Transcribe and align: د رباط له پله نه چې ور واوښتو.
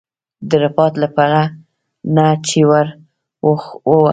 د 0.49 0.51
رباط 0.63 0.93
له 1.01 1.07
پله 1.15 1.41
نه 2.15 2.27
چې 2.47 2.59
ور 2.69 2.87
واوښتو. 3.45 3.99